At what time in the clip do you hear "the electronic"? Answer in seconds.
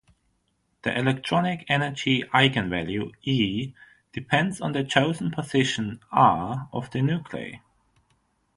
0.81-1.63